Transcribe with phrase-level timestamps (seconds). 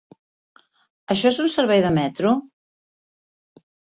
[1.15, 2.31] Això és un servei de metro?